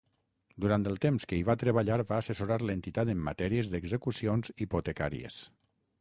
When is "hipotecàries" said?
4.67-5.39